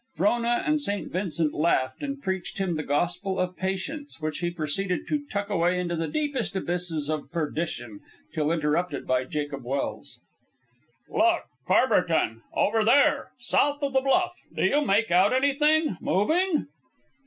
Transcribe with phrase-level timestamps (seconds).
[0.15, 1.11] Frona and St.
[1.11, 5.79] Vincent laughed and preached him the gospel of patience, which he proceeded to tuck away
[5.79, 7.99] into the deepest abysses of perdition
[8.33, 10.19] till interrupted by Jacob Welse.
[11.07, 12.41] "Look, Courbertin!
[12.55, 14.33] Over there, south of the bluff.
[14.55, 15.97] Do you make out anything?
[16.01, 16.65] Moving?"